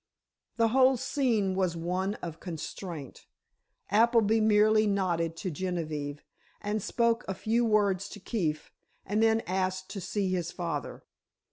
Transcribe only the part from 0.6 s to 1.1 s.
whole